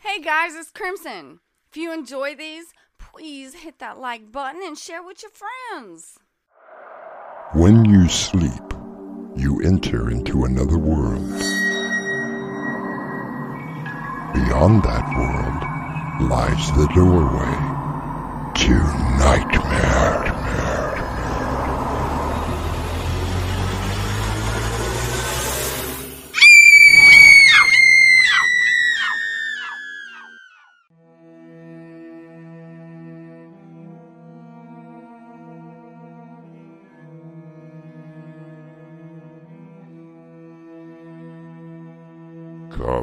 Hey 0.00 0.20
guys, 0.20 0.54
it's 0.54 0.70
Crimson. 0.70 1.40
If 1.68 1.76
you 1.76 1.92
enjoy 1.92 2.36
these, 2.36 2.66
please 3.00 3.52
hit 3.52 3.80
that 3.80 3.98
like 3.98 4.30
button 4.30 4.62
and 4.64 4.78
share 4.78 5.02
with 5.02 5.24
your 5.24 5.32
friends. 5.32 6.20
When 7.52 7.84
you 7.84 8.08
sleep, 8.08 8.62
you 9.34 9.60
enter 9.64 10.08
into 10.08 10.44
another 10.44 10.78
world. 10.78 11.28
Beyond 14.34 14.84
that 14.84 15.04
world 15.18 16.30
lies 16.30 16.70
the 16.76 16.86
doorway 16.94 17.56
to 18.54 18.74
nightmare. 19.18 19.57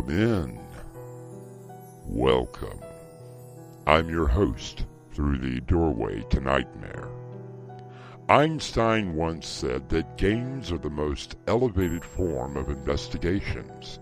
Come 0.06 0.20
in. 0.20 0.60
Welcome. 2.06 2.80
I'm 3.88 4.08
your 4.08 4.28
host 4.28 4.86
through 5.12 5.40
the 5.40 5.62
doorway 5.62 6.22
to 6.30 6.40
nightmare. 6.40 7.08
Einstein 8.30 9.16
once 9.16 9.48
said 9.48 9.90
that 9.90 10.18
games 10.18 10.72
are 10.72 10.78
the 10.78 10.92
most 10.92 11.38
elevated 11.48 12.06
form 12.06 12.56
of 12.56 12.70
investigations. 12.70 13.98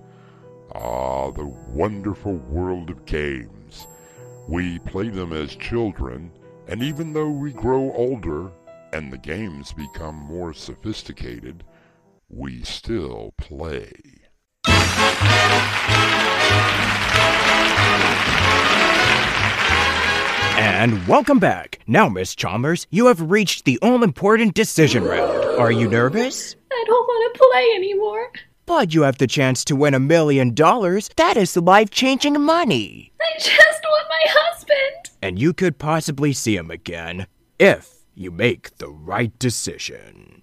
Ah, 0.76 1.32
the 1.32 1.46
wonderful 1.46 2.36
world 2.36 2.90
of 2.90 3.06
games. 3.06 3.88
We 4.50 4.80
play 4.80 5.08
them 5.08 5.32
as 5.32 5.56
children, 5.56 6.34
and 6.68 6.84
even 6.84 7.14
though 7.14 7.32
we 7.32 7.54
grow 7.54 7.94
older 7.94 8.52
and 8.92 9.12
the 9.12 9.18
games 9.18 9.72
become 9.72 10.16
more 10.16 10.54
sophisticated, 10.54 11.64
we 12.28 12.64
still 12.64 13.34
play. 13.38 13.94
And 20.84 21.08
welcome 21.08 21.40
back. 21.40 21.80
Now, 21.88 22.10
Miss 22.10 22.36
Chalmers, 22.36 22.88
you 22.90 23.08
have 23.08 23.32
reached 23.32 23.64
the 23.64 23.80
all 23.82 24.04
important 24.04 24.54
decision 24.54 25.04
round. 25.06 25.32
Are 25.58 25.72
you 25.72 25.88
nervous? 25.88 26.56
I 26.72 26.84
don't 26.86 27.08
want 27.08 27.34
to 27.34 27.40
play 27.40 27.70
anymore. 27.76 28.30
But 28.66 28.94
you 28.94 29.04
have 29.04 29.18
the 29.18 29.26
chance 29.26 29.64
to 29.66 29.76
win 29.76 29.94
a 29.94 30.00
million 30.00 30.54
dollars. 30.54 31.10
That 31.16 31.38
is 31.38 31.56
life 31.58 31.90
changing 31.90 32.42
money. 32.42 33.12
I 33.22 33.40
just 33.40 33.82
want 33.84 34.08
my 34.10 34.26
husband. 34.30 35.16
And 35.22 35.40
you 35.40 35.54
could 35.54 35.80
possibly 35.80 36.34
see 36.34 36.58
him 36.58 36.70
again 36.70 37.28
if 37.60 38.06
you 38.14 38.30
make 38.30 38.78
the 38.78 38.90
right 38.90 39.38
decision. 39.40 40.43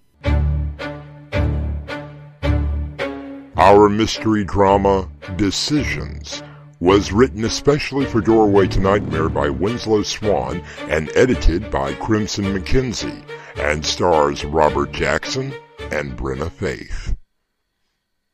Our 3.61 3.89
mystery 3.89 4.43
drama, 4.43 5.07
Decisions, 5.35 6.41
was 6.79 7.11
written 7.11 7.45
especially 7.45 8.07
for 8.07 8.19
Doorway 8.19 8.65
to 8.69 8.79
Nightmare 8.79 9.29
by 9.29 9.51
Winslow 9.51 10.01
Swan 10.01 10.63
and 10.89 11.11
edited 11.15 11.69
by 11.69 11.93
Crimson 11.93 12.45
McKenzie, 12.45 13.23
and 13.57 13.85
stars 13.85 14.43
Robert 14.43 14.91
Jackson 14.91 15.53
and 15.91 16.17
Brinna 16.17 16.49
Faith. 16.49 17.15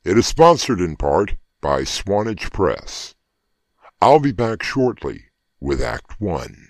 It 0.06 0.18
is 0.18 0.26
sponsored 0.26 0.80
in 0.80 0.96
part 0.96 1.36
by 1.60 1.82
Swannage 1.82 2.54
Press. 2.54 3.14
I'll 4.02 4.22
be 4.22 4.32
back 4.32 4.64
shortly 4.64 5.26
with 5.60 5.82
Act 5.82 6.22
1. 6.22 6.67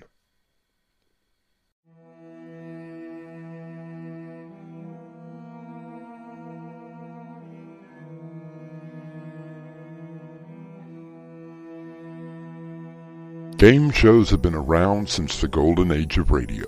Game 13.58 13.90
shows 13.90 14.30
have 14.30 14.44
been 14.44 14.54
around 14.54 15.10
since 15.10 15.42
the 15.42 15.48
golden 15.48 15.92
age 15.92 16.20
of 16.20 16.30
radio. 16.30 16.64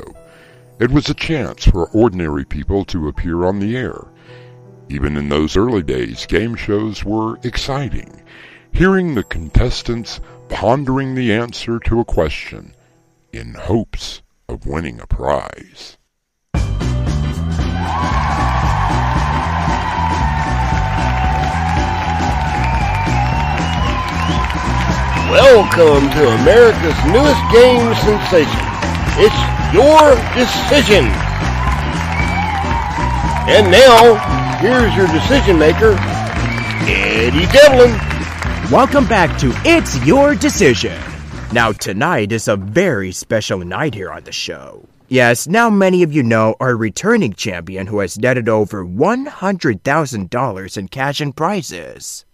It 0.79 0.89
was 0.89 1.07
a 1.07 1.13
chance 1.13 1.63
for 1.65 1.87
ordinary 1.89 2.43
people 2.43 2.83
to 2.85 3.07
appear 3.07 3.45
on 3.45 3.59
the 3.59 3.77
air. 3.77 4.07
Even 4.89 5.15
in 5.15 5.29
those 5.29 5.55
early 5.55 5.83
days, 5.83 6.25
game 6.25 6.55
shows 6.55 7.05
were 7.05 7.37
exciting. 7.43 8.23
Hearing 8.71 9.13
the 9.13 9.23
contestants 9.23 10.19
pondering 10.47 11.13
the 11.13 11.31
answer 11.31 11.77
to 11.77 11.99
a 11.99 12.05
question 12.05 12.75
in 13.31 13.53
hopes 13.53 14.23
of 14.47 14.65
winning 14.65 14.99
a 14.99 15.05
prize. 15.05 15.97
Welcome 25.29 26.09
to 26.09 26.27
America's 26.41 26.97
newest 27.05 27.39
game 27.53 27.93
sensation. 28.01 28.65
It's 29.21 29.37
your 29.71 30.15
decision. 30.33 31.05
And 33.47 33.69
now, 33.71 34.15
here's 34.57 34.95
your 34.95 35.05
decision 35.05 35.59
maker, 35.59 35.93
Eddie 36.89 37.45
Devlin. 37.51 37.91
Welcome 38.71 39.07
back 39.07 39.39
to 39.41 39.51
It's 39.65 40.03
Your 40.03 40.33
Decision. 40.33 40.99
Now, 41.53 41.73
tonight 41.73 42.31
is 42.31 42.47
a 42.47 42.55
very 42.55 43.11
special 43.11 43.59
night 43.59 43.93
here 43.93 44.11
on 44.11 44.23
the 44.23 44.31
show. 44.31 44.89
Yes, 45.09 45.47
now 45.47 45.69
many 45.69 46.01
of 46.01 46.11
you 46.11 46.23
know 46.23 46.55
our 46.59 46.75
returning 46.75 47.33
champion 47.33 47.85
who 47.85 47.99
has 47.99 48.17
netted 48.17 48.49
over 48.49 48.83
$100,000 48.83 50.77
in 50.77 50.87
cash 50.87 51.21
and 51.21 51.35
prizes. 51.37 52.25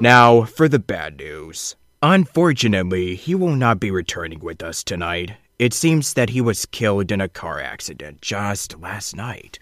Now, 0.00 0.44
for 0.44 0.68
the 0.68 0.78
bad 0.78 1.16
news. 1.16 1.74
Unfortunately, 2.02 3.16
he 3.16 3.34
will 3.34 3.56
not 3.56 3.80
be 3.80 3.90
returning 3.90 4.38
with 4.38 4.62
us 4.62 4.84
tonight. 4.84 5.32
It 5.58 5.74
seems 5.74 6.14
that 6.14 6.30
he 6.30 6.40
was 6.40 6.66
killed 6.66 7.10
in 7.10 7.20
a 7.20 7.28
car 7.28 7.60
accident 7.60 8.22
just 8.22 8.78
last 8.78 9.16
night. 9.16 9.58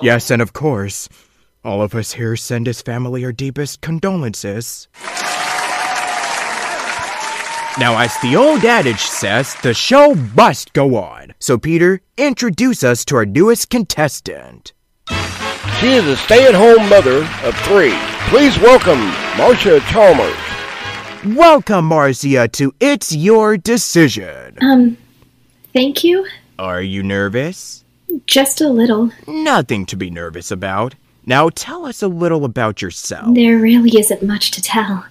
Yes, 0.00 0.30
and 0.30 0.40
of 0.40 0.52
course, 0.52 1.08
all 1.64 1.82
of 1.82 1.96
us 1.96 2.12
here 2.12 2.36
send 2.36 2.68
his 2.68 2.82
family 2.82 3.24
our 3.24 3.32
deepest 3.32 3.80
condolences. 3.80 4.86
Now, 7.76 7.98
as 7.98 8.16
the 8.22 8.36
old 8.36 8.64
adage 8.64 9.00
says, 9.00 9.56
the 9.64 9.74
show 9.74 10.14
must 10.14 10.72
go 10.72 10.94
on. 10.94 11.34
So, 11.40 11.58
Peter, 11.58 12.00
introduce 12.16 12.84
us 12.84 13.04
to 13.06 13.16
our 13.16 13.26
newest 13.26 13.70
contestant. 13.70 14.72
She 15.80 15.88
is 15.94 16.06
a 16.06 16.16
stay-at-home 16.16 16.88
mother 16.88 17.28
of 17.42 17.56
three. 17.62 17.98
Please 18.28 18.58
welcome 18.58 18.98
Marcia 19.36 19.80
Chalmers. 19.90 20.34
Welcome, 21.36 21.84
Marcia, 21.84 22.48
to 22.48 22.74
It's 22.80 23.14
Your 23.14 23.56
Decision. 23.56 24.58
Um, 24.60 24.96
thank 25.72 26.02
you. 26.02 26.26
Are 26.58 26.82
you 26.82 27.02
nervous? 27.02 27.84
Just 28.26 28.60
a 28.60 28.68
little. 28.68 29.10
Nothing 29.28 29.86
to 29.86 29.96
be 29.96 30.10
nervous 30.10 30.50
about. 30.50 30.94
Now, 31.24 31.48
tell 31.48 31.86
us 31.86 32.02
a 32.02 32.08
little 32.08 32.44
about 32.44 32.82
yourself. 32.82 33.34
There 33.34 33.58
really 33.58 33.98
isn't 33.98 34.22
much 34.22 34.50
to 34.52 34.62
tell. 34.62 35.06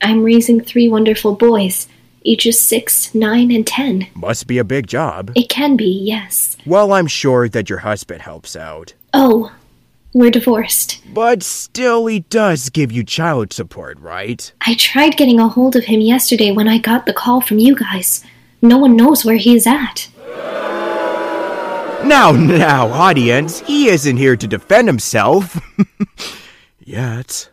I'm 0.00 0.24
raising 0.24 0.60
three 0.60 0.88
wonderful 0.88 1.34
boys, 1.34 1.88
ages 2.24 2.58
six, 2.58 3.14
nine, 3.14 3.50
and 3.50 3.66
ten. 3.66 4.08
Must 4.14 4.46
be 4.46 4.58
a 4.58 4.64
big 4.64 4.86
job. 4.86 5.30
It 5.34 5.48
can 5.50 5.76
be, 5.76 5.84
yes. 5.86 6.56
Well, 6.64 6.92
I'm 6.92 7.06
sure 7.06 7.48
that 7.50 7.68
your 7.68 7.80
husband 7.80 8.22
helps 8.22 8.56
out. 8.56 8.94
Oh, 9.12 9.52
we're 10.16 10.30
divorced. 10.30 11.02
But 11.12 11.42
still, 11.42 12.06
he 12.06 12.20
does 12.20 12.70
give 12.70 12.90
you 12.90 13.04
child 13.04 13.52
support, 13.52 14.00
right? 14.00 14.50
I 14.66 14.74
tried 14.74 15.18
getting 15.18 15.38
a 15.38 15.46
hold 15.46 15.76
of 15.76 15.84
him 15.84 16.00
yesterday 16.00 16.52
when 16.52 16.66
I 16.66 16.78
got 16.78 17.04
the 17.04 17.12
call 17.12 17.42
from 17.42 17.58
you 17.58 17.76
guys. 17.76 18.24
No 18.62 18.78
one 18.78 18.96
knows 18.96 19.26
where 19.26 19.36
he's 19.36 19.66
at. 19.66 20.08
Now, 22.06 22.32
now, 22.32 22.88
audience, 22.88 23.60
he 23.60 23.88
isn't 23.88 24.16
here 24.16 24.36
to 24.36 24.46
defend 24.46 24.88
himself. 24.88 25.60
Yet. 26.82 27.50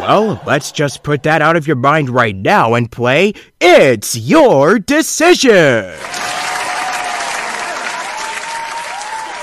Well, 0.00 0.42
let's 0.44 0.72
just 0.72 1.04
put 1.04 1.22
that 1.22 1.40
out 1.40 1.54
of 1.54 1.68
your 1.68 1.76
mind 1.76 2.10
right 2.10 2.34
now 2.34 2.74
and 2.74 2.90
play 2.90 3.34
It's 3.60 4.16
Your 4.16 4.80
Decision! 4.80 5.94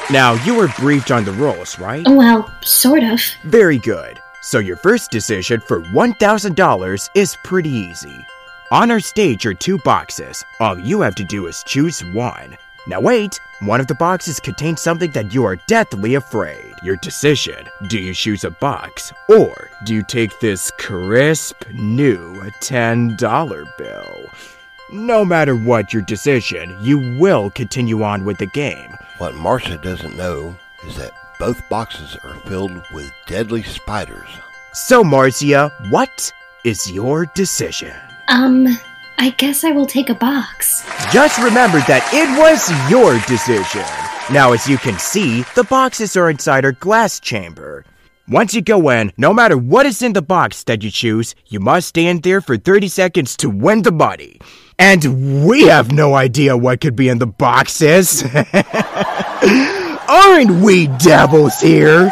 Now, 0.09 0.33
you 0.45 0.55
were 0.55 0.69
briefed 0.79 1.11
on 1.11 1.25
the 1.25 1.33
rules, 1.33 1.77
right? 1.79 2.05
Oh, 2.07 2.15
well, 2.15 2.49
sort 2.61 3.03
of. 3.03 3.19
Very 3.43 3.77
good. 3.77 4.19
So, 4.41 4.59
your 4.59 4.77
first 4.77 5.11
decision 5.11 5.59
for 5.59 5.81
$1,000 5.81 7.09
is 7.13 7.37
pretty 7.43 7.69
easy. 7.69 8.25
On 8.71 8.89
our 8.89 9.01
stage 9.01 9.45
are 9.45 9.53
two 9.53 9.77
boxes. 9.79 10.45
All 10.61 10.79
you 10.79 11.01
have 11.01 11.15
to 11.15 11.25
do 11.25 11.47
is 11.47 11.63
choose 11.67 12.05
one. 12.05 12.57
Now 12.87 13.01
wait, 13.01 13.37
one 13.59 13.81
of 13.81 13.87
the 13.87 13.95
boxes 13.95 14.39
contains 14.39 14.81
something 14.81 15.11
that 15.11 15.33
you 15.33 15.43
are 15.43 15.57
deathly 15.67 16.15
afraid. 16.15 16.73
Your 16.83 16.95
decision. 16.97 17.67
Do 17.89 17.99
you 17.99 18.13
choose 18.13 18.45
a 18.45 18.51
box? 18.51 19.11
Or 19.27 19.69
do 19.85 19.93
you 19.93 20.03
take 20.03 20.39
this 20.39 20.71
crisp, 20.79 21.65
new 21.73 22.33
$10 22.61 23.77
bill? 23.77 24.25
No 24.93 25.25
matter 25.25 25.53
what 25.53 25.91
your 25.91 26.03
decision, 26.03 26.77
you 26.81 26.97
will 27.19 27.49
continue 27.49 28.03
on 28.03 28.23
with 28.23 28.37
the 28.37 28.45
game. 28.45 28.95
What 29.17 29.33
Marcia 29.33 29.77
doesn't 29.77 30.15
know 30.15 30.55
is 30.85 30.95
that 30.97 31.11
both 31.39 31.67
boxes 31.69 32.15
are 32.23 32.35
filled 32.41 32.83
with 32.93 33.11
deadly 33.25 33.63
spiders. 33.63 34.29
So, 34.73 35.03
Marcia, 35.03 35.69
what 35.89 36.31
is 36.63 36.91
your 36.91 37.25
decision? 37.33 37.95
Um, 38.27 38.67
I 39.17 39.31
guess 39.31 39.63
I 39.63 39.71
will 39.71 39.87
take 39.87 40.11
a 40.11 40.15
box. 40.15 40.85
Just 41.11 41.39
remember 41.39 41.79
that 41.87 42.07
it 42.13 42.29
was 42.37 42.69
your 42.91 43.17
decision. 43.25 43.85
Now, 44.31 44.53
as 44.53 44.69
you 44.69 44.77
can 44.77 44.99
see, 44.99 45.41
the 45.55 45.63
boxes 45.63 46.15
are 46.15 46.29
inside 46.29 46.63
our 46.63 46.73
glass 46.73 47.19
chamber. 47.19 47.85
Once 48.29 48.53
you 48.53 48.61
go 48.61 48.89
in, 48.89 49.11
no 49.17 49.33
matter 49.33 49.57
what 49.57 49.87
is 49.87 50.03
in 50.03 50.13
the 50.13 50.21
box 50.21 50.61
that 50.63 50.83
you 50.83 50.91
choose, 50.91 51.33
you 51.47 51.59
must 51.59 51.87
stand 51.87 52.21
there 52.21 52.41
for 52.41 52.55
30 52.57 52.87
seconds 52.89 53.35
to 53.37 53.49
win 53.49 53.81
the 53.81 53.91
money. 53.91 54.37
And 54.77 55.47
we 55.47 55.63
have 55.63 55.91
no 55.91 56.13
idea 56.13 56.55
what 56.55 56.81
could 56.81 56.95
be 56.95 57.09
in 57.09 57.19
the 57.19 57.25
boxes. 57.25 58.23
Aren't 60.09 60.63
we 60.63 60.87
devils 60.87 61.59
here? 61.59 62.11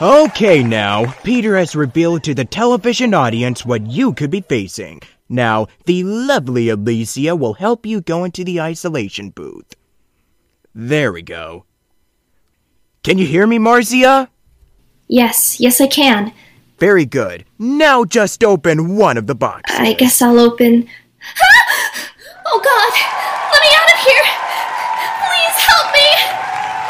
Okay, 0.00 0.62
now, 0.62 1.12
Peter 1.22 1.56
has 1.58 1.76
revealed 1.76 2.24
to 2.24 2.34
the 2.34 2.44
television 2.44 3.12
audience 3.12 3.66
what 3.66 3.86
you 3.86 4.14
could 4.14 4.30
be 4.30 4.40
facing. 4.40 5.00
Now, 5.28 5.66
the 5.84 6.02
lovely 6.04 6.70
Alicia 6.70 7.36
will 7.36 7.54
help 7.54 7.84
you 7.84 8.00
go 8.00 8.24
into 8.24 8.42
the 8.42 8.60
isolation 8.60 9.28
booth. 9.28 9.74
There 10.74 11.12
we 11.12 11.22
go. 11.22 11.66
Can 13.02 13.18
you 13.18 13.26
hear 13.26 13.46
me, 13.46 13.58
Marcia? 13.58 14.30
Yes, 15.08 15.60
yes, 15.60 15.80
I 15.80 15.86
can. 15.86 16.32
Very 16.78 17.04
good. 17.04 17.44
Now 17.58 18.04
just 18.04 18.42
open 18.42 18.96
one 18.96 19.18
of 19.18 19.26
the 19.26 19.34
boxes. 19.34 19.78
I 19.78 19.92
guess 19.92 20.22
I'll 20.22 20.38
open. 20.38 20.88
Oh 22.52 22.60
God! 22.60 22.92
Let 23.54 23.60
me 23.62 23.70
out 23.78 23.90
of 23.94 23.98
here! 24.02 24.26
Please 25.22 25.56
help 25.62 25.86
me! 25.94 26.10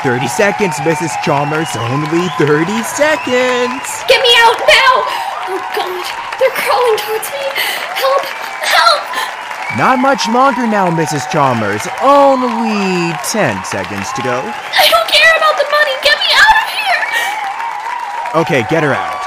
30 0.03 0.29
seconds, 0.29 0.77
Mrs. 0.81 1.13
Chalmers. 1.21 1.69
Only 1.77 2.29
30 2.41 2.83
seconds. 2.89 3.85
Get 4.09 4.21
me 4.25 4.33
out 4.41 4.57
now! 4.65 4.93
Oh 5.53 5.61
God! 5.77 6.05
They're 6.41 6.57
crawling 6.57 6.97
towards 6.97 7.29
me! 7.29 7.45
Help! 8.01 8.25
Help! 8.65 9.05
Not 9.77 10.01
much 10.01 10.25
longer 10.29 10.67
now, 10.67 10.89
Mrs. 10.89 11.29
Chalmers. 11.31 11.85
Only 12.01 13.13
10 13.29 13.65
seconds 13.65 14.09
to 14.17 14.23
go. 14.23 14.41
I 14.41 14.89
don't 14.89 15.09
care 15.13 15.33
about 15.37 15.57
the 15.61 15.69
money! 15.69 15.95
Get 16.01 16.17
me 16.17 16.29
out 16.41 16.57
of 16.57 16.69
here! 16.73 17.03
Okay, 18.41 18.63
get 18.73 18.83
her 18.83 18.97
out. 18.97 19.21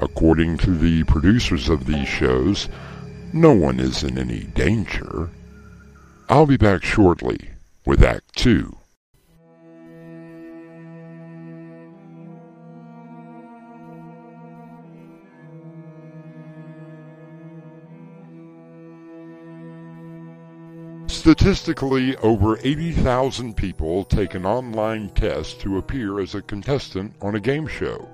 According 0.00 0.58
to 0.58 0.76
the 0.76 1.04
producers 1.04 1.70
of 1.70 1.86
these 1.86 2.06
shows, 2.06 2.68
no 3.32 3.54
one 3.54 3.80
is 3.80 4.04
in 4.04 4.18
any 4.18 4.44
danger. 4.54 5.30
I'll 6.28 6.44
be 6.44 6.58
back 6.58 6.84
shortly 6.84 7.38
with 7.86 8.04
Act 8.04 8.36
2. 8.36 8.76
Statistically, 21.24 22.14
over 22.18 22.58
80,000 22.58 23.56
people 23.56 24.04
take 24.04 24.34
an 24.34 24.44
online 24.44 25.08
test 25.08 25.58
to 25.60 25.78
appear 25.78 26.20
as 26.20 26.34
a 26.34 26.42
contestant 26.42 27.14
on 27.22 27.34
a 27.34 27.40
game 27.40 27.66
show. 27.66 28.06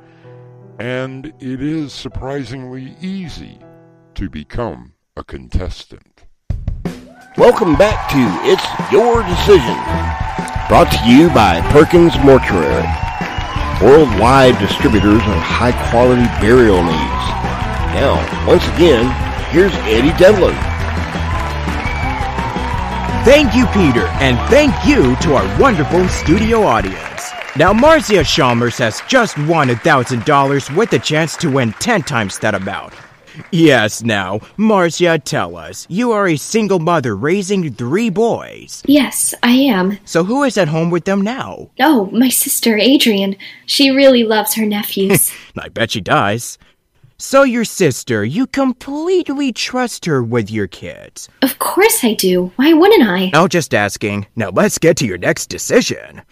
And 0.78 1.26
it 1.40 1.60
is 1.60 1.92
surprisingly 1.92 2.94
easy 3.00 3.58
to 4.14 4.30
become 4.30 4.92
a 5.16 5.24
contestant. 5.24 6.24
Welcome 7.36 7.74
back 7.74 8.08
to 8.12 8.48
It's 8.48 8.92
Your 8.92 9.24
Decision, 9.24 9.74
brought 10.68 10.92
to 10.92 11.10
you 11.10 11.30
by 11.30 11.60
Perkins 11.72 12.16
Mortuary, 12.24 12.86
worldwide 13.82 14.56
distributors 14.60 15.14
of 15.14 15.42
high 15.42 15.74
quality 15.90 16.26
burial 16.40 16.80
needs. 16.84 17.26
Now, 17.92 18.46
once 18.46 18.68
again, 18.68 19.10
here's 19.50 19.74
Eddie 19.90 20.16
Devlin. 20.16 20.69
Thank 23.24 23.54
you, 23.54 23.66
Peter, 23.66 24.06
and 24.22 24.38
thank 24.48 24.72
you 24.86 25.14
to 25.16 25.34
our 25.34 25.60
wonderful 25.60 26.08
studio 26.08 26.62
audience. 26.62 27.30
Now, 27.54 27.70
Marcia 27.70 28.24
Chalmers 28.24 28.78
has 28.78 29.02
just 29.08 29.36
won 29.40 29.68
$1,000 29.68 30.74
with 30.74 30.92
a 30.94 30.98
chance 30.98 31.36
to 31.36 31.50
win 31.50 31.74
10 31.74 32.04
times 32.04 32.38
that 32.38 32.54
amount. 32.54 32.94
Yes, 33.52 34.02
now, 34.02 34.40
Marcia, 34.56 35.18
tell 35.18 35.54
us, 35.56 35.86
you 35.90 36.12
are 36.12 36.28
a 36.28 36.36
single 36.38 36.78
mother 36.78 37.14
raising 37.14 37.70
three 37.74 38.08
boys. 38.08 38.82
Yes, 38.86 39.34
I 39.42 39.52
am. 39.52 39.98
So 40.06 40.24
who 40.24 40.42
is 40.42 40.56
at 40.56 40.68
home 40.68 40.88
with 40.90 41.04
them 41.04 41.20
now? 41.20 41.68
Oh, 41.78 42.06
my 42.12 42.30
sister 42.30 42.78
Adrian. 42.78 43.36
She 43.66 43.90
really 43.90 44.24
loves 44.24 44.54
her 44.54 44.64
nephews. 44.64 45.30
I 45.58 45.68
bet 45.68 45.90
she 45.90 46.00
does. 46.00 46.56
So 47.22 47.42
your 47.42 47.66
sister, 47.66 48.24
you 48.24 48.46
completely 48.46 49.52
trust 49.52 50.06
her 50.06 50.22
with 50.22 50.50
your 50.50 50.66
kids. 50.66 51.28
of 51.42 51.58
course 51.58 52.02
I 52.02 52.14
do. 52.14 52.50
Why 52.56 52.72
wouldn't 52.72 53.06
I? 53.06 53.28
No, 53.34 53.46
just 53.46 53.74
asking. 53.74 54.26
Now 54.36 54.48
let's 54.48 54.78
get 54.78 54.96
to 54.96 55.06
your 55.06 55.18
next 55.18 55.50
decision. 55.50 56.22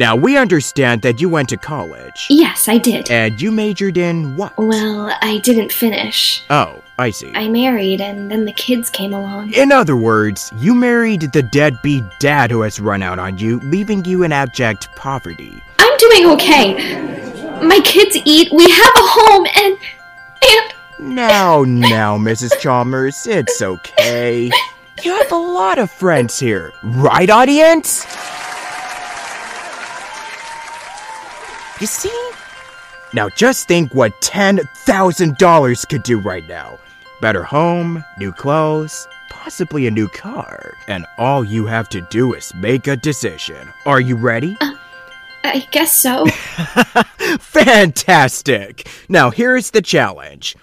Now 0.00 0.16
we 0.16 0.36
understand 0.36 1.02
that 1.02 1.20
you 1.20 1.28
went 1.28 1.48
to 1.50 1.56
college. 1.56 2.26
Yes, 2.28 2.68
I 2.68 2.78
did. 2.78 3.08
And 3.08 3.40
you 3.40 3.52
majored 3.52 3.96
in 3.96 4.36
what? 4.36 4.58
Well, 4.58 5.16
I 5.22 5.38
didn't 5.44 5.70
finish. 5.70 6.42
Oh, 6.50 6.82
I 6.98 7.10
see. 7.10 7.30
I 7.36 7.46
married, 7.48 8.00
and 8.00 8.32
then 8.32 8.46
the 8.46 8.52
kids 8.52 8.90
came 8.90 9.14
along. 9.14 9.52
In 9.52 9.70
other 9.70 9.96
words, 9.96 10.50
you 10.58 10.74
married 10.74 11.30
the 11.32 11.44
deadbeat 11.44 12.02
dad 12.18 12.50
who 12.50 12.62
has 12.62 12.80
run 12.80 13.00
out 13.00 13.20
on 13.20 13.38
you, 13.38 13.60
leaving 13.60 14.04
you 14.04 14.24
in 14.24 14.32
abject 14.32 14.88
poverty. 14.96 15.52
I'm 15.78 15.96
doing 15.98 16.26
okay. 16.30 17.31
My 17.62 17.80
kids 17.84 18.16
eat, 18.24 18.52
we 18.52 18.68
have 18.68 18.92
a 18.96 19.06
home, 19.06 19.46
and. 19.54 19.78
and. 20.50 21.14
Now, 21.14 21.62
now, 21.64 22.18
Mrs. 22.18 22.58
Chalmers, 22.60 23.26
it's 23.26 23.62
okay. 23.62 24.50
You 25.02 25.14
have 25.14 25.32
a 25.32 25.36
lot 25.36 25.78
of 25.78 25.90
friends 25.90 26.38
here, 26.38 26.72
right, 26.82 27.30
audience? 27.30 28.04
You 31.80 31.86
see? 31.86 32.30
Now 33.12 33.28
just 33.28 33.66
think 33.68 33.94
what 33.94 34.12
$10,000 34.20 35.88
could 35.88 36.02
do 36.02 36.18
right 36.20 36.48
now. 36.48 36.78
Better 37.20 37.42
home, 37.42 38.04
new 38.18 38.32
clothes, 38.32 39.06
possibly 39.30 39.86
a 39.86 39.90
new 39.90 40.08
car. 40.08 40.74
And 40.88 41.06
all 41.18 41.44
you 41.44 41.66
have 41.66 41.88
to 41.90 42.00
do 42.00 42.34
is 42.34 42.54
make 42.54 42.86
a 42.86 42.96
decision. 42.96 43.72
Are 43.86 44.00
you 44.00 44.16
ready? 44.16 44.56
Uh, 44.60 44.74
I 45.44 45.66
guess 45.70 45.92
so. 45.92 46.26
Fantastic! 47.38 48.88
Now 49.08 49.30
here's 49.30 49.70
the 49.70 49.82
challenge. 49.82 50.56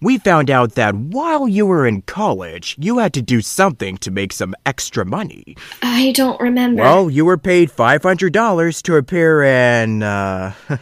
We 0.00 0.18
found 0.18 0.50
out 0.50 0.72
that 0.74 0.96
while 0.96 1.46
you 1.46 1.64
were 1.64 1.86
in 1.86 2.02
college, 2.02 2.74
you 2.76 2.98
had 2.98 3.14
to 3.14 3.22
do 3.22 3.40
something 3.40 3.96
to 3.98 4.10
make 4.10 4.32
some 4.32 4.52
extra 4.66 5.04
money. 5.04 5.56
I 5.80 6.10
don't 6.10 6.40
remember. 6.40 6.82
Well, 6.82 7.08
you 7.08 7.24
were 7.24 7.38
paid 7.38 7.70
$500 7.70 8.82
to 8.82 8.96
appear 8.96 9.44
in, 9.44 10.02
uh, 10.02 10.54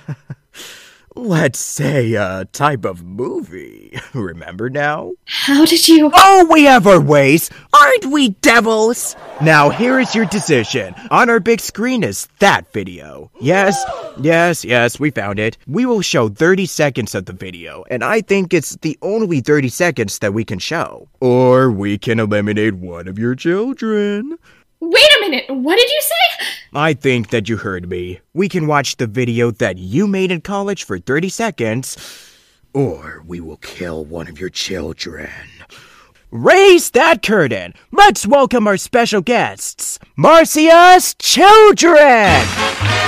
let's 1.22 1.58
say 1.58 2.14
a 2.14 2.46
type 2.46 2.84
of 2.84 3.04
movie. 3.04 3.98
Remember 4.14 4.70
now? 4.70 5.12
How 5.26 5.64
did 5.64 5.86
you. 5.86 6.10
Oh, 6.14 6.48
we 6.50 6.64
have 6.64 6.86
our 6.86 7.00
ways. 7.00 7.50
Aren't 7.78 8.06
we 8.06 8.30
devils? 8.40 9.16
Now 9.40 9.70
here 9.70 9.98
is 9.98 10.14
your 10.14 10.26
decision. 10.26 10.94
On 11.10 11.28
our 11.28 11.40
big 11.40 11.60
screen 11.60 12.02
is 12.02 12.26
that 12.38 12.72
video. 12.72 13.30
Yes, 13.40 13.82
yes, 14.20 14.64
yes, 14.64 14.98
we 14.98 15.10
found 15.10 15.38
it. 15.38 15.58
We 15.66 15.86
will 15.86 16.02
show 16.02 16.28
30 16.28 16.66
seconds 16.66 17.14
of 17.14 17.26
the 17.26 17.32
video, 17.32 17.84
and 17.90 18.02
I 18.02 18.20
think 18.20 18.54
it's 18.54 18.76
the 18.76 18.98
only 19.02 19.40
30 19.40 19.68
seconds 19.68 20.18
that 20.20 20.34
we 20.34 20.44
can 20.44 20.58
show. 20.58 21.08
Or 21.20 21.70
we 21.70 21.98
can 21.98 22.18
eliminate 22.18 22.74
one 22.74 23.08
of 23.08 23.18
your 23.18 23.34
children. 23.34 24.38
Wait 24.82 25.04
a 25.18 25.20
minute, 25.20 25.44
what 25.50 25.76
did 25.76 25.90
you 25.90 26.00
say? 26.00 26.46
I 26.72 26.94
think 26.94 27.28
that 27.28 27.50
you 27.50 27.58
heard 27.58 27.86
me. 27.90 28.20
We 28.32 28.48
can 28.48 28.66
watch 28.66 28.96
the 28.96 29.06
video 29.06 29.50
that 29.50 29.76
you 29.76 30.06
made 30.06 30.32
in 30.32 30.40
college 30.40 30.84
for 30.84 30.98
30 30.98 31.28
seconds, 31.28 31.98
or 32.72 33.22
we 33.26 33.40
will 33.40 33.58
kill 33.58 34.06
one 34.06 34.26
of 34.26 34.40
your 34.40 34.48
children. 34.48 35.28
Raise 36.30 36.92
that 36.92 37.22
curtain! 37.22 37.74
Let's 37.92 38.26
welcome 38.26 38.66
our 38.66 38.78
special 38.78 39.20
guests, 39.20 39.98
Marcia's 40.16 41.14
children! 41.18 42.40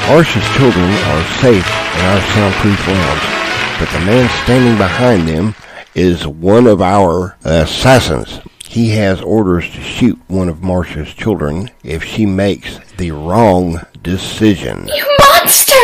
Marcia's 0.09 0.49
children 0.57 0.91
are 0.93 1.25
safe 1.41 1.67
in 1.67 2.05
our 2.05 2.21
soundproof 2.35 2.87
lounge, 2.87 3.81
but 3.81 3.89
the 3.93 4.05
man 4.05 4.29
standing 4.45 4.77
behind 4.77 5.27
them 5.27 5.55
is 5.95 6.27
one 6.27 6.67
of 6.67 6.83
our 6.83 7.39
assassins. 7.45 8.41
He 8.73 8.89
has 8.93 9.21
orders 9.21 9.69
to 9.73 9.83
shoot 9.83 10.19
one 10.29 10.49
of 10.49 10.63
Marcia's 10.63 11.13
children 11.13 11.71
if 11.85 12.03
she 12.03 12.25
makes 12.25 12.81
the 12.97 13.11
wrong 13.11 13.79
decision. 14.01 14.89
You 14.89 15.17
monster! 15.19 15.75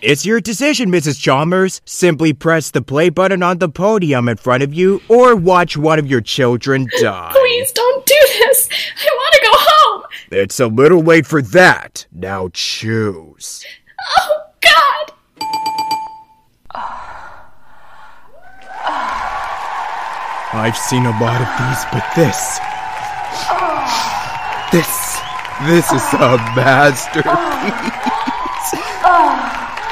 It's 0.00 0.26
your 0.26 0.40
decision, 0.40 0.90
Mrs. 0.90 1.20
Chalmers. 1.20 1.80
Simply 1.84 2.32
press 2.32 2.72
the 2.72 2.82
play 2.82 3.10
button 3.10 3.44
on 3.44 3.58
the 3.58 3.68
podium 3.68 4.28
in 4.28 4.38
front 4.38 4.64
of 4.64 4.74
you 4.74 5.00
or 5.08 5.36
watch 5.36 5.76
one 5.76 6.00
of 6.00 6.08
your 6.08 6.20
children 6.20 6.88
die. 7.00 7.30
Please 7.32 7.70
don't 7.70 8.04
do 8.04 8.18
this. 8.40 8.68
I 8.72 9.08
want 9.14 9.34
to 9.34 9.40
go 9.40 9.50
home. 9.52 10.02
It's 10.32 10.58
a 10.58 10.66
little 10.66 11.00
late 11.00 11.26
for 11.26 11.42
that. 11.42 12.06
Now 12.10 12.48
choose. 12.52 13.64
Oh, 14.18 14.46
God. 14.60 15.12
I've 20.54 20.76
seen 20.76 21.06
a 21.06 21.16
lot 21.18 21.40
of 21.40 21.48
these, 21.56 21.82
but 21.88 22.04
this. 22.14 22.60
This. 24.70 25.12
This 25.64 25.88
is 25.92 26.04
a 26.14 26.36
masterpiece. 26.52 27.32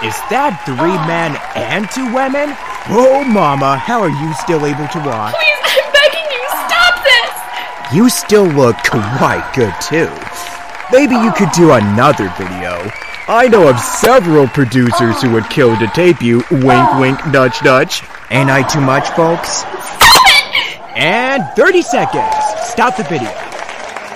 Is 0.05 0.17
that 0.29 0.57
three 0.65 0.97
men 1.09 1.37
and 1.57 1.89
two 1.89 2.13
women? 2.13 2.53
Oh, 2.89 3.25
Mama, 3.25 3.77
how 3.77 4.01
are 4.01 4.11
you 4.11 4.35
still 4.35 4.67
able 4.67 4.89
to 4.89 4.99
walk? 5.01 5.33
Please, 5.33 5.61
I'm 5.65 5.89
begging 5.93 6.29
you, 6.29 6.45
stop 6.69 6.95
this. 7.05 7.33
You 7.95 8.09
still 8.09 8.49
look 8.49 8.77
quite 8.85 9.45
good, 9.55 9.73
too. 9.81 10.13
Maybe 10.93 11.15
you 11.15 11.33
could 11.33 11.53
do 11.53 11.73
another 11.73 12.29
video. 12.37 12.91
I 13.29 13.47
know 13.49 13.69
of 13.69 13.79
several 13.79 14.49
producers 14.49 15.23
who 15.23 15.31
would 15.33 15.49
kill 15.49 15.77
to 15.79 15.87
tape 15.89 16.21
you. 16.21 16.43
Wink, 16.51 16.99
wink, 16.99 17.27
nudge, 17.29 17.63
nudge. 17.63 18.03
Ain't 18.31 18.51
I 18.51 18.63
too 18.67 18.81
much, 18.81 19.09
folks? 19.11 19.65
And 20.97 21.45
30 21.55 21.83
seconds. 21.83 22.35
Stop 22.65 22.97
the 22.97 23.05
video. 23.05 23.31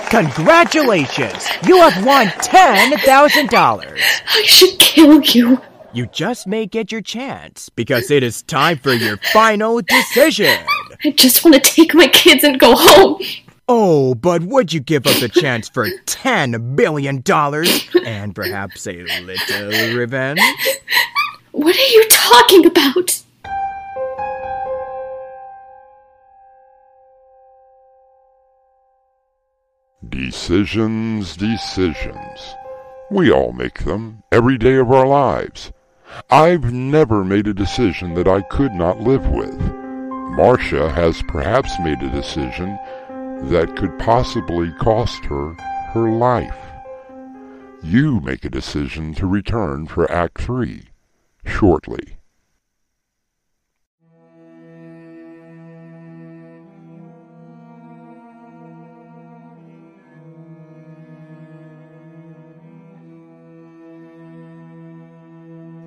Congratulations! 0.09 1.47
You 1.65 1.77
have 1.77 2.05
won 2.05 2.27
$10,000. 2.27 3.99
I 4.29 4.43
should 4.43 4.77
kill 4.79 5.21
you. 5.21 5.59
You 5.93 6.05
just 6.07 6.45
may 6.45 6.65
get 6.67 6.91
your 6.91 7.01
chance 7.01 7.69
because 7.69 8.11
it 8.11 8.21
is 8.21 8.43
time 8.43 8.77
for 8.77 8.93
your 8.93 9.17
final 9.33 9.81
decision. 9.81 10.57
I 11.03 11.11
just 11.11 11.43
want 11.43 11.55
to 11.55 11.61
take 11.61 11.93
my 11.95 12.07
kids 12.07 12.43
and 12.43 12.59
go 12.59 12.75
home. 12.75 13.21
Oh, 13.67 14.13
but 14.13 14.43
would 14.43 14.71
you 14.71 14.79
give 14.79 15.07
up 15.07 15.15
the 15.19 15.29
chance 15.29 15.67
for 15.69 15.87
$10 15.87 16.75
billion 16.75 17.23
and 18.05 18.35
perhaps 18.35 18.85
a 18.85 19.01
little 19.01 19.97
revenge? 19.97 20.39
What 21.51 21.75
are 21.75 21.79
you 21.79 22.05
talking 22.09 22.65
about? 22.67 23.23
Decisions, 30.09 31.37
decisions. 31.37 32.55
We 33.09 33.31
all 33.31 33.53
make 33.53 33.83
them 33.85 34.23
every 34.31 34.57
day 34.57 34.75
of 34.75 34.91
our 34.91 35.07
lives. 35.07 35.71
I've 36.29 36.73
never 36.73 37.23
made 37.23 37.47
a 37.47 37.53
decision 37.53 38.13
that 38.15 38.27
I 38.27 38.41
could 38.41 38.73
not 38.73 38.99
live 39.01 39.27
with. 39.29 39.59
Marcia 40.35 40.89
has 40.89 41.21
perhaps 41.23 41.71
made 41.79 42.01
a 42.01 42.09
decision 42.09 42.77
that 43.49 43.75
could 43.77 43.97
possibly 43.99 44.71
cost 44.73 45.25
her 45.25 45.53
her 45.93 46.09
life. 46.09 46.57
You 47.81 48.19
make 48.19 48.43
a 48.43 48.49
decision 48.49 49.13
to 49.15 49.27
return 49.27 49.87
for 49.87 50.11
Act 50.11 50.41
3 50.41 50.89
shortly. 51.45 52.14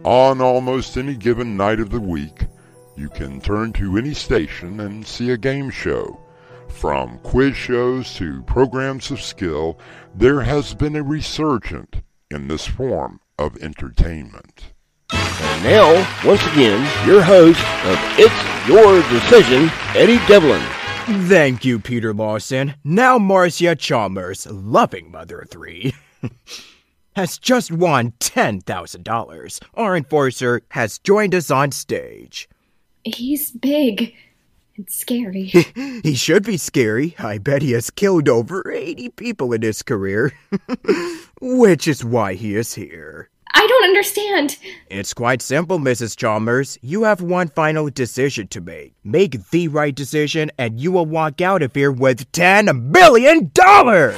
On 0.09 0.41
almost 0.41 0.97
any 0.97 1.15
given 1.15 1.55
night 1.55 1.81
of 1.81 1.91
the 1.91 2.01
week, 2.01 2.47
you 2.97 3.11
can 3.11 3.43
turn 3.43 3.75
to 3.75 3.99
any 3.99 4.15
station 4.15 4.81
and 4.81 5.07
see 5.07 5.33
a 5.33 5.37
game 5.37 5.69
show. 5.69 6.19
From 6.67 7.19
quiz 7.19 7.55
shows 7.55 8.15
to 8.15 8.43
programs 8.45 9.11
of 9.11 9.21
skill, 9.21 9.79
there 10.15 10.41
has 10.41 10.73
been 10.73 10.97
a 10.97 11.03
resurgence 11.03 12.01
in 12.31 12.49
this 12.49 12.67
form 12.67 13.21
of 13.39 13.59
entertainment. 13.59 14.73
And 15.13 15.63
now, 15.63 15.93
once 16.25 16.41
again, 16.53 16.81
your 17.07 17.21
host 17.21 17.61
of 17.85 17.99
It's 18.19 18.67
Your 18.67 19.03
Decision, 19.11 19.69
Eddie 19.95 20.27
Devlin. 20.27 20.65
Thank 21.29 21.67
you, 21.67 21.79
Peter 21.79 22.15
Lawson. 22.15 22.73
Now 22.83 23.19
Marcia 23.19 23.77
Chalmers, 23.77 24.47
loving 24.47 25.11
mother 25.11 25.41
of 25.41 25.51
three, 25.51 25.93
has 27.19 27.37
just 27.37 27.73
won 27.73 28.13
$10,000. 28.21 29.61
Our 29.75 29.97
enforcer 29.97 30.63
has 30.71 31.01
joined 31.01 31.35
us 31.35 31.51
on 31.51 31.73
stage. 31.73 32.49
He's 33.03 33.51
big 33.51 34.15
and 34.77 34.89
scary. 34.89 35.47
He 36.05 36.15
should 36.15 36.45
be 36.45 36.57
scary. 36.57 37.17
I 37.19 37.39
bet 37.39 37.63
he 37.63 37.73
has 37.73 37.91
killed 37.91 38.29
over 38.29 38.71
80 38.71 39.09
people 39.11 39.53
in 39.53 39.63
his 39.63 39.83
career. 39.83 40.33
Which 41.41 41.89
is 41.89 42.05
why 42.05 42.35
he 42.35 42.55
is 42.55 42.75
here. 42.75 43.31
I 43.53 43.67
don't 43.67 43.85
understand. 43.85 44.57
It's 44.89 45.13
quite 45.13 45.43
simple, 45.43 45.81
Mrs. 45.81 46.17
Chalmers. 46.17 46.79
You 46.83 47.03
have 47.03 47.21
one 47.21 47.49
final 47.49 47.91
decision 47.91 48.47
to 48.49 48.61
make. 48.61 48.95
Make 49.03 49.51
the 49.51 49.67
right 49.67 49.93
decision, 49.95 50.53
and 50.57 50.79
you 50.79 50.93
will 50.93 51.07
walk 51.07 51.41
out 51.41 51.63
of 51.63 51.75
here 51.75 51.91
with 51.91 52.31
$10 52.31 52.93
billion! 52.93 53.51
I 53.57 54.09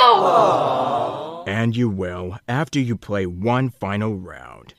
to. 0.00 1.50
And 1.50 1.76
you 1.76 1.88
will 1.88 2.38
after 2.48 2.78
you 2.78 2.96
play 2.96 3.26
one 3.26 3.70
final 3.70 4.14
round. 4.16 4.74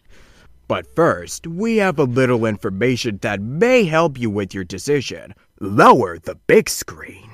But 0.68 0.86
first, 0.96 1.48
we 1.48 1.78
have 1.78 2.00
a 2.00 2.06
little 2.06 2.46
information 2.46 3.20
that 3.22 3.42
may 3.42 3.84
help 3.84 4.18
you 4.18 4.30
with 4.30 4.54
your 4.54 4.64
decision. 4.64 5.34
Lower 5.60 6.18
the 6.18 6.36
big 6.36 6.70
screen. 6.70 7.30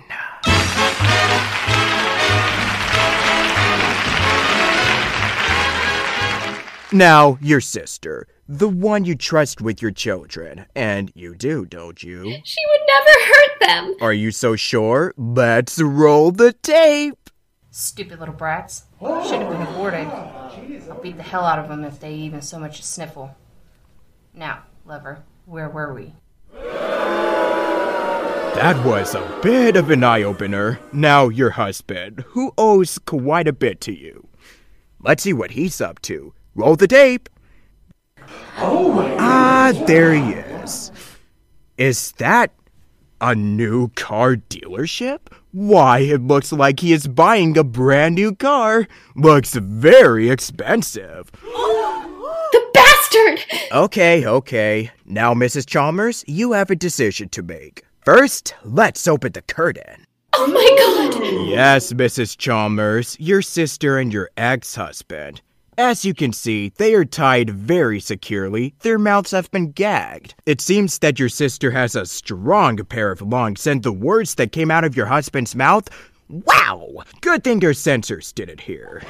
Now, 6.91 7.37
your 7.41 7.59
sister, 7.59 8.27
the 8.47 8.69
one 8.69 9.03
you 9.03 9.13
trust 9.13 9.59
with 9.61 9.81
your 9.81 9.91
children, 9.91 10.65
and 10.73 11.11
you 11.13 11.35
do, 11.35 11.65
don't 11.65 12.01
you? 12.01 12.23
She 12.43 12.61
would 12.65 12.81
never 12.87 13.11
hurt 13.25 13.59
them. 13.59 13.95
Are 14.01 14.13
you 14.13 14.31
so 14.31 14.55
sure? 14.55 15.13
Let's 15.17 15.79
roll 15.79 16.31
the 16.31 16.53
tape. 16.53 17.29
Stupid 17.71 18.19
little 18.19 18.33
brats. 18.33 18.85
Should 18.99 19.41
have 19.41 19.49
been 19.51 19.61
aborted. 19.61 20.07
I'll 20.07 20.99
beat 21.01 21.17
the 21.17 21.23
hell 21.23 21.45
out 21.45 21.59
of 21.59 21.67
them 21.69 21.83
if 21.83 21.99
they 21.99 22.13
even 22.13 22.41
so 22.41 22.59
much 22.59 22.79
as 22.79 22.85
sniffle. 22.85 23.35
Now, 24.33 24.63
lover, 24.85 25.23
where 25.45 25.69
were 25.69 25.93
we? 25.93 26.13
That 28.55 28.83
was 28.83 29.13
a 29.13 29.39
bit 29.43 29.75
of 29.75 29.91
an 29.91 30.03
eye 30.03 30.23
opener. 30.23 30.79
Now, 30.91 31.29
your 31.29 31.51
husband, 31.51 32.23
who 32.29 32.53
owes 32.57 32.97
quite 32.97 33.47
a 33.47 33.53
bit 33.53 33.79
to 33.81 33.93
you. 33.93 34.27
Let's 34.99 35.21
see 35.21 35.33
what 35.33 35.51
he's 35.51 35.79
up 35.79 36.01
to. 36.03 36.33
Roll 36.55 36.75
the 36.75 36.87
tape. 36.87 37.29
Oh 38.57 39.15
Ah, 39.19 39.73
there 39.85 40.13
he 40.13 40.33
is. 40.33 40.91
Is 41.77 42.13
that 42.13 42.51
a 43.21 43.35
new 43.35 43.89
car 43.89 44.35
dealership? 44.35 45.19
Why, 45.57 46.01
it 46.01 46.21
looks 46.21 46.51
like 46.51 46.81
he 46.81 46.93
is 46.93 47.07
buying 47.07 47.57
a 47.57 47.63
brand 47.63 48.13
new 48.13 48.35
car. 48.35 48.87
Looks 49.15 49.55
very 49.55 50.29
expensive. 50.29 51.31
The 52.51 52.69
bastard! 52.73 53.39
bastard! 53.49 53.71
Okay, 53.71 54.25
okay. 54.27 54.91
Now, 55.03 55.33
Mrs. 55.33 55.65
Chalmers, 55.65 56.23
you 56.27 56.51
have 56.51 56.69
a 56.69 56.75
decision 56.75 57.29
to 57.29 57.41
make. 57.41 57.83
First, 58.05 58.53
let's 58.63 59.07
open 59.07 59.31
the 59.31 59.41
curtain. 59.41 60.05
Oh 60.33 60.45
my 60.45 60.69
god! 60.77 61.25
Yes, 61.47 61.91
Mrs. 61.91 62.37
Chalmers, 62.37 63.17
your 63.19 63.41
sister 63.41 63.97
and 63.97 64.13
your 64.13 64.29
ex 64.37 64.75
husband. 64.75 65.41
As 65.79 66.03
you 66.03 66.15
can 66.15 66.33
see, 66.33 66.69
they 66.77 66.95
are 66.95 67.05
tied 67.05 67.51
very 67.51 67.99
securely. 67.99 68.73
Their 68.81 68.97
mouths 68.97 69.29
have 69.29 69.51
been 69.51 69.71
gagged. 69.71 70.33
It 70.47 70.59
seems 70.59 70.97
that 70.99 71.19
your 71.19 71.29
sister 71.29 71.69
has 71.69 71.95
a 71.95 72.07
strong 72.07 72.77
pair 72.77 73.11
of 73.11 73.21
lungs, 73.21 73.67
and 73.67 73.83
the 73.83 73.91
words 73.91 74.33
that 74.35 74.51
came 74.51 74.71
out 74.71 74.83
of 74.83 74.97
your 74.97 75.05
husband's 75.05 75.55
mouth 75.55 75.87
wow! 76.29 77.03
Good 77.21 77.43
thing 77.43 77.61
your 77.61 77.73
censors 77.73 78.33
did 78.33 78.49
it 78.49 78.61
here. 78.61 79.01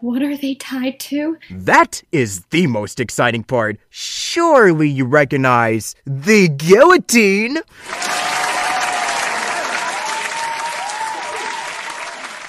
What 0.00 0.20
are 0.20 0.36
they 0.36 0.54
tied 0.54 1.00
to? 1.00 1.38
That 1.50 2.02
is 2.12 2.44
the 2.50 2.66
most 2.66 3.00
exciting 3.00 3.44
part. 3.44 3.78
Surely 3.88 4.88
you 4.90 5.06
recognize 5.06 5.94
the 6.04 6.48
guillotine. 6.48 7.56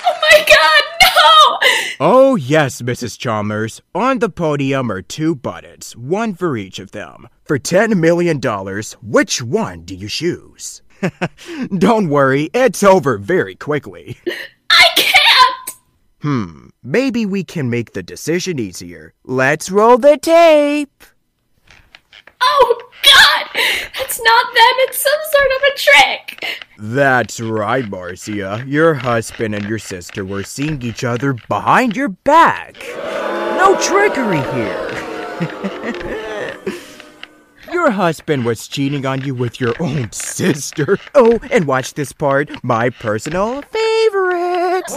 Oh 0.03 0.17
my 0.21 0.45
god, 0.45 0.83
no! 1.01 1.59
Oh, 1.99 2.35
yes, 2.35 2.81
Mrs. 2.83 3.17
Chalmers. 3.17 3.81
On 3.95 4.19
the 4.19 4.29
podium 4.29 4.91
are 4.91 5.01
two 5.01 5.33
buttons, 5.33 5.95
one 5.97 6.35
for 6.35 6.55
each 6.55 6.77
of 6.77 6.91
them. 6.91 7.27
For 7.43 7.57
$10 7.57 7.97
million, 7.97 8.39
which 9.01 9.41
one 9.41 9.81
do 9.81 9.95
you 9.95 10.07
choose? 10.07 10.83
Don't 11.77 12.09
worry, 12.09 12.51
it's 12.53 12.83
over 12.83 13.17
very 13.17 13.55
quickly. 13.55 14.17
I 14.69 14.85
can't! 14.95 15.71
Hmm, 16.21 16.67
maybe 16.83 17.25
we 17.25 17.43
can 17.43 17.69
make 17.69 17.93
the 17.93 18.03
decision 18.03 18.59
easier. 18.59 19.15
Let's 19.23 19.71
roll 19.71 19.97
the 19.97 20.17
tape. 20.17 21.03
Oh 22.39 22.81
god! 23.03 23.36
That's 23.97 24.21
not 24.21 24.53
them, 24.53 24.75
it's 24.85 24.97
some 24.97 25.21
sort 25.31 25.51
of 25.55 25.61
a 25.63 25.71
trick! 25.77 26.67
That's 26.77 27.39
right, 27.39 27.89
Marcia. 27.89 28.63
Your 28.67 28.93
husband 28.93 29.55
and 29.55 29.65
your 29.65 29.79
sister 29.79 30.23
were 30.23 30.43
seeing 30.43 30.81
each 30.81 31.03
other 31.03 31.33
behind 31.33 31.95
your 31.95 32.09
back. 32.09 32.75
No 33.57 33.75
trickery 33.81 34.41
here. 34.53 34.93
your 37.71 37.91
husband 37.91 38.45
was 38.45 38.67
cheating 38.67 39.05
on 39.05 39.21
you 39.21 39.33
with 39.33 39.59
your 39.59 39.73
own 39.79 40.11
sister. 40.11 40.99
Oh, 41.15 41.39
and 41.51 41.65
watch 41.65 41.95
this 41.95 42.11
part 42.11 42.63
my 42.63 42.89
personal 42.91 43.63
favorite. 43.63 44.91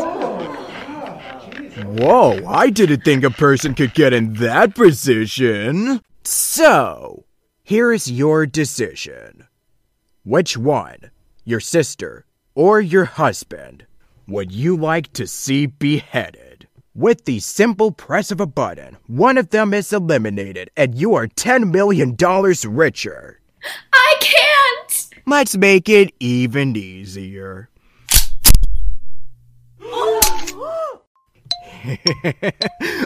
Whoa, 1.84 2.40
I 2.46 2.70
didn't 2.70 3.04
think 3.04 3.24
a 3.24 3.30
person 3.30 3.74
could 3.74 3.94
get 3.94 4.12
in 4.12 4.34
that 4.34 4.74
position. 4.74 6.00
So, 6.24 7.24
here 7.70 7.92
is 7.92 8.10
your 8.10 8.46
decision. 8.46 9.46
Which 10.24 10.56
one, 10.56 11.12
your 11.44 11.60
sister 11.60 12.24
or 12.56 12.80
your 12.80 13.04
husband, 13.04 13.86
would 14.26 14.50
you 14.50 14.76
like 14.76 15.12
to 15.12 15.24
see 15.24 15.66
beheaded? 15.66 16.66
With 16.96 17.26
the 17.26 17.38
simple 17.38 17.92
press 17.92 18.32
of 18.32 18.40
a 18.40 18.46
button, 18.46 18.96
one 19.06 19.38
of 19.38 19.50
them 19.50 19.72
is 19.72 19.92
eliminated 19.92 20.72
and 20.76 20.96
you 20.96 21.14
are 21.14 21.28
$10 21.28 21.70
million 21.70 22.16
richer. 22.76 23.40
I 23.92 24.16
can't! 24.18 25.10
Let's 25.24 25.56
make 25.56 25.88
it 25.88 26.12
even 26.18 26.76
easier. 26.76 27.70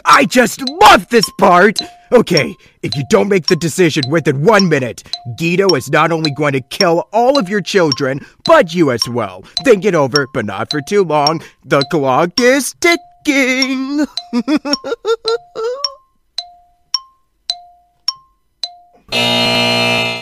I 0.05 0.25
just 0.27 0.67
love 0.67 1.09
this 1.09 1.29
part! 1.37 1.81
Okay, 2.11 2.55
if 2.83 2.95
you 2.95 3.03
don't 3.09 3.29
make 3.29 3.47
the 3.47 3.55
decision 3.55 4.03
within 4.09 4.43
one 4.43 4.69
minute, 4.69 5.03
Guido 5.37 5.67
is 5.75 5.89
not 5.89 6.11
only 6.11 6.29
going 6.31 6.53
to 6.53 6.61
kill 6.61 7.07
all 7.11 7.39
of 7.39 7.49
your 7.49 7.61
children, 7.61 8.23
but 8.45 8.75
you 8.75 8.91
as 8.91 9.09
well. 9.09 9.41
Think 9.63 9.85
it 9.85 9.95
over, 9.95 10.27
but 10.33 10.45
not 10.45 10.69
for 10.69 10.81
too 10.81 11.03
long. 11.03 11.41
The 11.63 11.83
clock 11.89 12.39
is 12.39 12.75
ticking! 12.79 14.05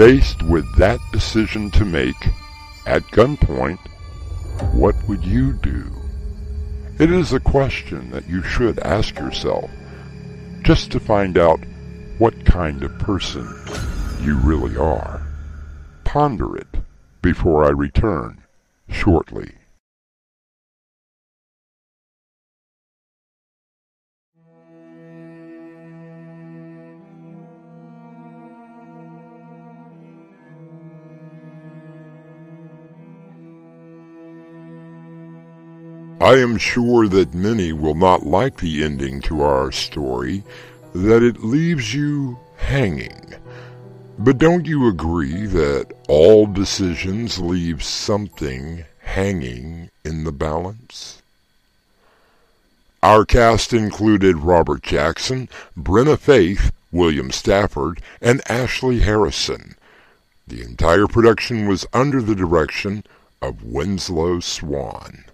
Faced 0.00 0.42
with 0.44 0.64
that 0.76 0.98
decision 1.12 1.70
to 1.72 1.84
make, 1.84 2.16
at 2.86 3.02
gunpoint, 3.08 3.86
what 4.72 4.94
would 5.06 5.22
you 5.22 5.52
do? 5.52 5.92
It 6.98 7.12
is 7.12 7.34
a 7.34 7.38
question 7.38 8.10
that 8.10 8.26
you 8.26 8.42
should 8.42 8.78
ask 8.78 9.18
yourself, 9.18 9.70
just 10.62 10.90
to 10.92 11.00
find 11.00 11.36
out 11.36 11.60
what 12.16 12.46
kind 12.46 12.82
of 12.82 12.98
person 12.98 13.46
you 14.22 14.38
really 14.38 14.74
are. 14.74 15.20
Ponder 16.04 16.56
it 16.56 16.78
before 17.20 17.66
I 17.66 17.68
return 17.68 18.42
shortly. 18.88 19.52
I 36.20 36.36
am 36.36 36.58
sure 36.58 37.08
that 37.08 37.32
many 37.32 37.72
will 37.72 37.94
not 37.94 38.26
like 38.26 38.58
the 38.58 38.84
ending 38.84 39.22
to 39.22 39.40
our 39.40 39.72
story, 39.72 40.44
that 40.94 41.22
it 41.22 41.42
leaves 41.42 41.94
you 41.94 42.38
hanging. 42.58 43.34
But 44.18 44.36
don't 44.36 44.66
you 44.66 44.86
agree 44.86 45.46
that 45.46 45.94
all 46.08 46.46
decisions 46.46 47.38
leave 47.38 47.82
something 47.82 48.84
hanging 48.98 49.88
in 50.04 50.24
the 50.24 50.32
balance? 50.32 51.22
Our 53.02 53.24
cast 53.24 53.72
included 53.72 54.36
Robert 54.36 54.82
Jackson, 54.82 55.48
Brinna 55.74 56.18
Faith, 56.18 56.70
William 56.92 57.30
Stafford, 57.30 58.02
and 58.20 58.42
Ashley 58.46 59.00
Harrison. 59.00 59.74
The 60.46 60.60
entire 60.60 61.06
production 61.06 61.66
was 61.66 61.86
under 61.94 62.20
the 62.20 62.34
direction 62.34 63.04
of 63.40 63.64
Winslow 63.64 64.40
Swan. 64.40 65.24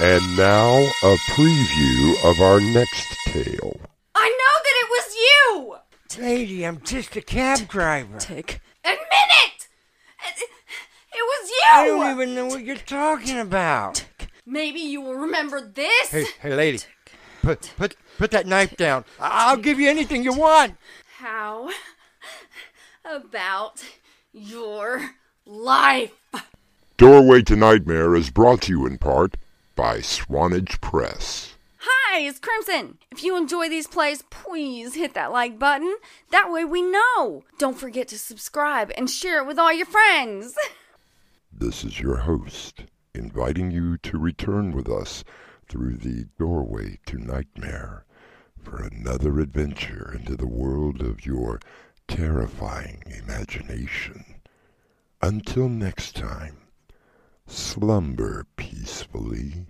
And 0.00 0.36
now 0.36 0.76
a 1.02 1.16
preview 1.32 2.24
of 2.30 2.40
our 2.40 2.60
next 2.60 3.16
tale. 3.26 3.80
I 4.14 4.28
know 4.28 4.54
that 4.62 4.76
it 4.76 4.88
was 4.90 5.16
you! 5.16 6.22
Lady, 6.22 6.64
I'm 6.64 6.80
just 6.82 7.16
a 7.16 7.20
cab 7.20 7.66
driver. 7.66 8.16
Tick. 8.20 8.60
Admit 8.84 9.00
it! 9.10 9.66
It, 10.24 10.48
it 11.14 11.14
was 11.14 11.50
you! 11.50 11.62
I 11.68 11.86
don't 11.86 12.12
even 12.12 12.34
know 12.36 12.46
what 12.46 12.62
you're 12.64 12.76
talking 12.76 13.40
about. 13.40 14.04
Maybe 14.46 14.78
you 14.78 15.00
will 15.00 15.16
remember 15.16 15.60
this. 15.60 16.10
Hey, 16.10 16.26
hey, 16.42 16.54
lady, 16.54 16.78
put 17.42 17.72
put 17.76 17.96
put 18.18 18.30
that 18.30 18.46
knife 18.46 18.76
down. 18.76 19.04
I- 19.18 19.50
I'll 19.50 19.56
give 19.56 19.80
you 19.80 19.88
anything 19.90 20.22
you 20.22 20.32
want. 20.32 20.76
How 21.18 21.70
about 23.04 23.84
your 24.32 25.10
life? 25.44 26.12
Doorway 26.96 27.42
to 27.42 27.56
Nightmare 27.56 28.14
is 28.14 28.30
brought 28.30 28.62
to 28.62 28.72
you 28.72 28.86
in 28.86 28.98
part 28.98 29.36
by 29.78 30.00
Swanage 30.00 30.80
Press. 30.80 31.54
Hi, 31.78 32.18
it's 32.22 32.40
Crimson. 32.40 32.98
If 33.12 33.22
you 33.22 33.36
enjoy 33.36 33.68
these 33.68 33.86
plays, 33.86 34.22
please 34.22 34.96
hit 34.96 35.14
that 35.14 35.30
like 35.30 35.56
button. 35.56 35.94
That 36.32 36.50
way 36.50 36.64
we 36.64 36.82
know. 36.82 37.44
Don't 37.58 37.78
forget 37.78 38.08
to 38.08 38.18
subscribe 38.18 38.90
and 38.96 39.08
share 39.08 39.40
it 39.40 39.46
with 39.46 39.56
all 39.56 39.72
your 39.72 39.86
friends. 39.86 40.56
This 41.52 41.84
is 41.84 42.00
your 42.00 42.16
host, 42.16 42.86
inviting 43.14 43.70
you 43.70 43.98
to 43.98 44.18
return 44.18 44.72
with 44.72 44.88
us 44.88 45.22
through 45.68 45.98
the 45.98 46.26
doorway 46.40 46.98
to 47.06 47.16
nightmare 47.16 48.04
for 48.60 48.82
another 48.82 49.38
adventure 49.38 50.12
into 50.12 50.34
the 50.34 50.48
world 50.48 51.02
of 51.02 51.24
your 51.24 51.60
terrifying 52.08 53.04
imagination. 53.06 54.24
Until 55.22 55.68
next 55.68 56.16
time, 56.16 56.67
slumber 57.48 58.46
peacefully. 58.56 59.66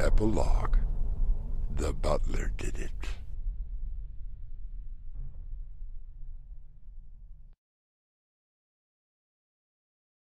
Epilogue 0.00 0.76
The 1.74 1.92
butler 1.92 2.52
did 2.56 2.78
it. 2.78 3.17